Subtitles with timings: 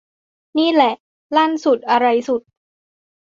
[0.57, 0.93] นี่แหละ
[1.35, 2.41] ลั่นสุดอะไรสุด